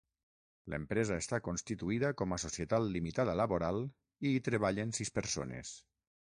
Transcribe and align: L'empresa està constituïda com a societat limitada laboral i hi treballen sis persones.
L'empresa 0.73 1.17
està 1.23 1.39
constituïda 1.47 2.09
com 2.21 2.33
a 2.33 2.39
societat 2.45 2.87
limitada 2.95 3.37
laboral 3.41 3.79
i 3.85 4.33
hi 4.33 4.41
treballen 4.49 4.97
sis 5.03 5.15
persones. 5.21 5.77